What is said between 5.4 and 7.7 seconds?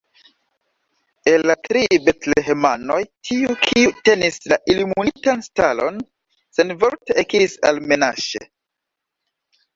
stalon, senvorte ekiris